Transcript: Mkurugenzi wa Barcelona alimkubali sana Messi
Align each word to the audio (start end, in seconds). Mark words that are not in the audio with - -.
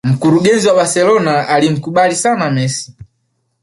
Mkurugenzi 0.03 0.67
wa 0.67 0.73
Barcelona 0.75 1.47
alimkubali 1.47 2.15
sana 2.15 2.49
Messi 2.51 2.93